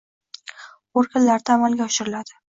organlarida 1.03 1.55
amalga 1.59 1.87
oshiriladi 1.89 2.39